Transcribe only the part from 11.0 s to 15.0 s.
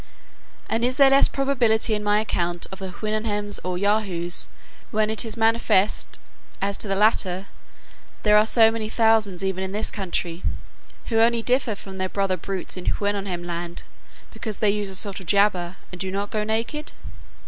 who only differ from their brother brutes in Houyhnhnmland, because they use a